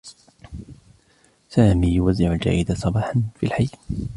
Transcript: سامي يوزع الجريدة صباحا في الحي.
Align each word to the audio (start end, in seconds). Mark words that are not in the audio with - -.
سامي 1.49 1.87
يوزع 1.93 2.31
الجريدة 2.31 2.75
صباحا 2.75 3.21
في 3.35 3.45
الحي. 3.45 3.67